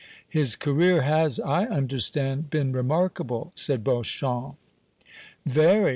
"His 0.27 0.55
career 0.55 1.03
has, 1.03 1.39
I 1.39 1.65
understand, 1.67 2.49
been 2.49 2.71
remarkable," 2.71 3.51
said 3.53 3.83
Beauchamp. 3.83 4.55
"Very. 5.45 5.89